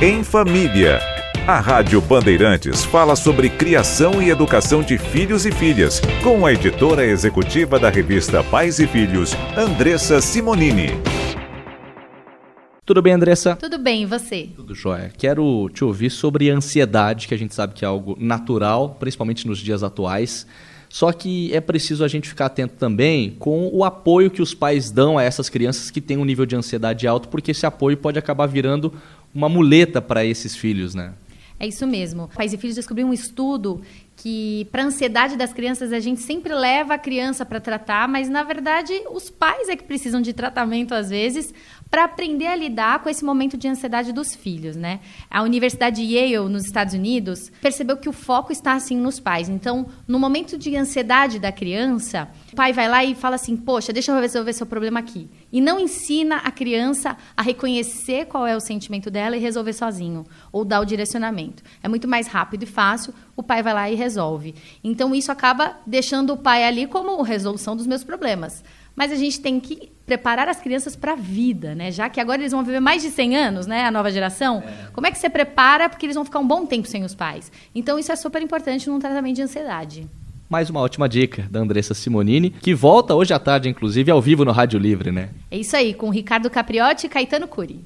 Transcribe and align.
Em 0.00 0.22
Família. 0.22 1.00
A 1.44 1.58
Rádio 1.58 2.00
Bandeirantes 2.00 2.84
fala 2.84 3.16
sobre 3.16 3.50
criação 3.50 4.22
e 4.22 4.30
educação 4.30 4.80
de 4.80 4.96
filhos 4.96 5.44
e 5.44 5.50
filhas, 5.50 6.00
com 6.22 6.46
a 6.46 6.52
editora 6.52 7.04
executiva 7.04 7.80
da 7.80 7.90
revista 7.90 8.44
Pais 8.44 8.78
e 8.78 8.86
Filhos, 8.86 9.32
Andressa 9.56 10.20
Simonini. 10.20 10.90
Tudo 12.86 13.02
bem, 13.02 13.14
Andressa? 13.14 13.56
Tudo 13.56 13.76
bem, 13.76 14.04
e 14.04 14.06
você? 14.06 14.48
Tudo 14.54 14.72
jóia. 14.72 15.10
Quero 15.18 15.68
te 15.70 15.82
ouvir 15.82 16.10
sobre 16.10 16.48
ansiedade, 16.48 17.26
que 17.26 17.34
a 17.34 17.38
gente 17.38 17.52
sabe 17.52 17.74
que 17.74 17.84
é 17.84 17.88
algo 17.88 18.16
natural, 18.20 18.96
principalmente 19.00 19.48
nos 19.48 19.58
dias 19.58 19.82
atuais. 19.82 20.46
Só 20.88 21.12
que 21.12 21.52
é 21.54 21.60
preciso 21.60 22.02
a 22.02 22.08
gente 22.08 22.28
ficar 22.28 22.46
atento 22.46 22.74
também 22.78 23.36
com 23.38 23.68
o 23.72 23.84
apoio 23.84 24.30
que 24.30 24.40
os 24.40 24.54
pais 24.54 24.90
dão 24.90 25.18
a 25.18 25.22
essas 25.22 25.48
crianças 25.48 25.90
que 25.90 26.00
têm 26.00 26.16
um 26.16 26.24
nível 26.24 26.46
de 26.46 26.56
ansiedade 26.56 27.06
alto, 27.06 27.28
porque 27.28 27.50
esse 27.50 27.66
apoio 27.66 27.96
pode 27.96 28.18
acabar 28.18 28.46
virando 28.46 28.92
uma 29.34 29.48
muleta 29.48 30.00
para 30.00 30.24
esses 30.24 30.56
filhos, 30.56 30.94
né? 30.94 31.12
É 31.60 31.66
isso 31.66 31.86
mesmo. 31.86 32.30
Pais 32.34 32.52
e 32.52 32.56
Filhos 32.56 32.76
descobriu 32.76 33.06
um 33.06 33.12
estudo 33.12 33.80
que 34.18 34.66
para 34.72 34.84
ansiedade 34.84 35.36
das 35.36 35.52
crianças 35.52 35.92
a 35.92 36.00
gente 36.00 36.20
sempre 36.20 36.52
leva 36.52 36.94
a 36.94 36.98
criança 36.98 37.46
para 37.46 37.60
tratar, 37.60 38.08
mas 38.08 38.28
na 38.28 38.42
verdade 38.42 38.92
os 39.12 39.30
pais 39.30 39.68
é 39.68 39.76
que 39.76 39.84
precisam 39.84 40.20
de 40.20 40.32
tratamento 40.32 40.92
às 40.92 41.08
vezes 41.08 41.54
para 41.90 42.04
aprender 42.04 42.46
a 42.46 42.56
lidar 42.56 42.98
com 42.98 43.08
esse 43.08 43.24
momento 43.24 43.56
de 43.56 43.66
ansiedade 43.66 44.12
dos 44.12 44.34
filhos, 44.34 44.76
né? 44.76 45.00
A 45.30 45.42
Universidade 45.42 46.02
Yale 46.02 46.48
nos 46.50 46.64
Estados 46.64 46.94
Unidos 46.94 47.50
percebeu 47.62 47.96
que 47.96 48.08
o 48.08 48.12
foco 48.12 48.52
está 48.52 48.74
assim 48.74 48.96
nos 48.96 49.18
pais. 49.18 49.48
Então, 49.48 49.86
no 50.06 50.18
momento 50.18 50.58
de 50.58 50.76
ansiedade 50.76 51.38
da 51.38 51.50
criança, 51.50 52.28
o 52.52 52.56
pai 52.56 52.72
vai 52.72 52.88
lá 52.88 53.04
e 53.04 53.14
fala 53.14 53.36
assim: 53.36 53.56
"Poxa, 53.56 53.92
deixa 53.92 54.12
eu 54.12 54.20
resolver 54.20 54.52
seu 54.52 54.66
problema 54.66 55.00
aqui". 55.00 55.30
E 55.50 55.60
não 55.60 55.78
ensina 55.78 56.36
a 56.38 56.50
criança 56.50 57.16
a 57.36 57.40
reconhecer 57.40 58.26
qual 58.26 58.46
é 58.46 58.54
o 58.54 58.60
sentimento 58.60 59.10
dela 59.10 59.36
e 59.36 59.40
resolver 59.40 59.72
sozinho 59.72 60.26
ou 60.52 60.64
dar 60.64 60.80
o 60.80 60.84
direcionamento. 60.84 61.62
É 61.82 61.88
muito 61.88 62.06
mais 62.06 62.26
rápido 62.26 62.64
e 62.64 62.66
fácil, 62.66 63.14
o 63.34 63.42
pai 63.42 63.62
vai 63.62 63.72
lá 63.72 63.90
e 63.90 63.94
resolve. 64.08 64.54
Então 64.82 65.14
isso 65.14 65.30
acaba 65.30 65.76
deixando 65.86 66.32
o 66.32 66.36
pai 66.36 66.64
ali 66.64 66.86
como 66.86 67.20
resolução 67.22 67.76
dos 67.76 67.86
meus 67.86 68.02
problemas. 68.02 68.64
Mas 68.96 69.12
a 69.12 69.14
gente 69.14 69.40
tem 69.40 69.60
que 69.60 69.92
preparar 70.04 70.48
as 70.48 70.60
crianças 70.60 70.96
para 70.96 71.12
a 71.12 71.14
vida, 71.14 71.72
né? 71.72 71.92
Já 71.92 72.08
que 72.08 72.20
agora 72.20 72.40
eles 72.40 72.50
vão 72.50 72.64
viver 72.64 72.80
mais 72.80 73.00
de 73.00 73.10
100 73.10 73.36
anos, 73.36 73.66
né? 73.66 73.84
A 73.84 73.92
nova 73.92 74.10
geração. 74.10 74.60
É. 74.66 74.88
Como 74.92 75.06
é 75.06 75.12
que 75.12 75.18
você 75.18 75.30
prepara? 75.30 75.88
Porque 75.88 76.04
eles 76.04 76.16
vão 76.16 76.24
ficar 76.24 76.40
um 76.40 76.46
bom 76.46 76.66
tempo 76.66 76.88
sem 76.88 77.04
os 77.04 77.14
pais. 77.14 77.52
Então, 77.72 77.96
isso 77.96 78.10
é 78.10 78.16
super 78.16 78.42
importante 78.42 78.88
num 78.88 78.98
tratamento 78.98 79.36
de 79.36 79.42
ansiedade. 79.42 80.08
Mais 80.50 80.68
uma 80.68 80.80
ótima 80.80 81.08
dica 81.08 81.46
da 81.48 81.60
Andressa 81.60 81.94
Simonini, 81.94 82.50
que 82.50 82.74
volta 82.74 83.14
hoje 83.14 83.32
à 83.32 83.38
tarde, 83.38 83.68
inclusive, 83.68 84.10
ao 84.10 84.20
vivo 84.20 84.44
no 84.44 84.50
Rádio 84.50 84.80
Livre, 84.80 85.12
né? 85.12 85.28
É 85.48 85.58
isso 85.58 85.76
aí, 85.76 85.94
com 85.94 86.08
Ricardo 86.08 86.50
Capriotti 86.50 87.06
e 87.06 87.08
Caetano 87.08 87.46
Curi. 87.46 87.84